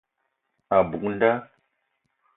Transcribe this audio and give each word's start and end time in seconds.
A 0.77 0.79
buk 0.89 1.03
nda. 1.13 1.31